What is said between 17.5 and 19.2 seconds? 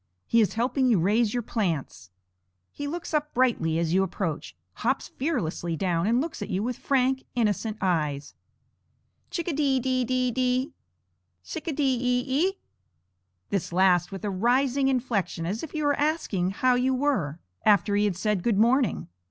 after he had said good morning.